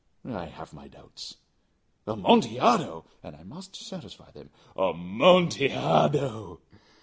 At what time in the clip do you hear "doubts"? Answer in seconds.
0.87-1.37